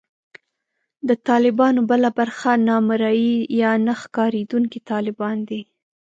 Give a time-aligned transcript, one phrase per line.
[1.07, 5.61] د طالبانو بله برخه نامرئي یا نه ښکارېدونکي طالبان دي